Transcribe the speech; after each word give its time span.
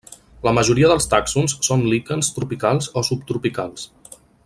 La 0.45 0.53
majoria 0.57 0.87
dels 0.91 1.07
tàxons 1.11 1.55
són 1.69 1.85
líquens 1.93 2.33
tropicals 2.39 2.91
o 3.03 3.05
subtropicals. 3.13 3.87